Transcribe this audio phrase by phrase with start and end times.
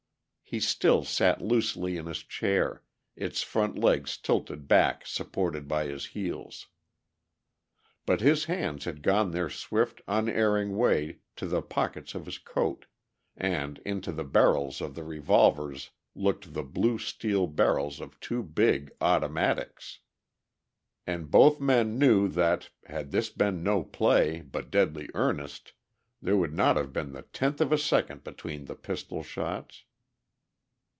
[0.53, 2.83] He still sat loosely in his chair,
[3.15, 6.67] its front legs tilted back supported by his heels.
[8.05, 12.85] But his hands had gone their swift, unerring way to the pockets of his coat,
[13.37, 18.91] and into the barrels of the revolvers looked the blue steel barrels of two big
[18.99, 19.99] automatics.
[21.07, 25.71] And both men knew that, had this been no play, but deadly earnest,
[26.21, 29.85] there would not have been the tenth of a second between the pistol shots.